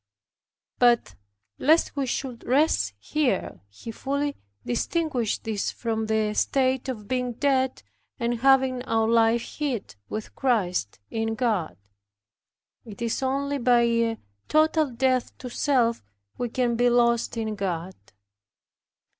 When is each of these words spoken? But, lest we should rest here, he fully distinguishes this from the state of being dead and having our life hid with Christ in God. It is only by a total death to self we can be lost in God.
But, 0.79 1.13
lest 1.59 1.95
we 1.95 2.07
should 2.07 2.43
rest 2.47 2.95
here, 2.97 3.61
he 3.69 3.91
fully 3.91 4.35
distinguishes 4.65 5.37
this 5.37 5.69
from 5.69 6.07
the 6.07 6.33
state 6.33 6.89
of 6.89 7.07
being 7.07 7.33
dead 7.33 7.83
and 8.19 8.39
having 8.39 8.81
our 8.85 9.07
life 9.07 9.43
hid 9.59 9.95
with 10.09 10.33
Christ 10.33 10.97
in 11.11 11.35
God. 11.35 11.77
It 12.83 12.99
is 13.03 13.21
only 13.21 13.59
by 13.59 13.81
a 13.81 14.17
total 14.47 14.89
death 14.89 15.37
to 15.37 15.51
self 15.51 16.03
we 16.35 16.49
can 16.49 16.75
be 16.75 16.89
lost 16.89 17.37
in 17.37 17.53
God. 17.53 17.93